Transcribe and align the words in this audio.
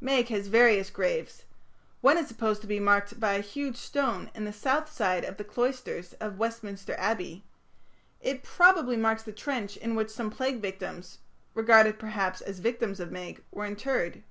Meg 0.00 0.28
has 0.28 0.46
various 0.46 0.90
graves. 0.90 1.42
One 2.02 2.16
is 2.16 2.28
supposed 2.28 2.60
to 2.60 2.68
be 2.68 2.78
marked 2.78 3.18
by 3.18 3.32
a 3.32 3.40
huge 3.40 3.74
stone 3.76 4.30
in 4.32 4.44
the 4.44 4.52
south 4.52 4.88
side 4.92 5.24
of 5.24 5.38
the 5.38 5.42
cloisters 5.42 6.12
of 6.20 6.38
Westminster 6.38 6.94
Abbey; 6.98 7.42
it 8.20 8.44
probably 8.44 8.96
marks 8.96 9.24
the 9.24 9.32
trench 9.32 9.76
in 9.76 9.96
which 9.96 10.10
some 10.10 10.30
plague 10.30 10.60
victims 10.62 11.18
regarded, 11.52 11.98
perhaps, 11.98 12.40
as 12.40 12.60
victims 12.60 13.00
of 13.00 13.10
Meg 13.10 13.42
were 13.50 13.66
interred. 13.66 14.22